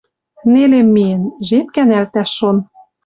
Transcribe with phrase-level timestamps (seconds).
[0.51, 1.23] Нелем миэн.
[1.47, 2.57] Жеп кӓнӓлтӓш шон.